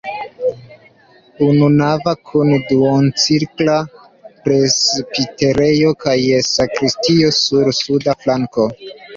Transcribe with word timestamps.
Ununava 1.47 2.13
kun 2.29 2.49
duoncirkla 2.71 3.77
presbiterejo 4.47 5.93
kaj 6.07 6.17
sakristio 6.51 7.33
sur 7.43 7.73
suda 7.85 8.21
flanko. 8.27 8.71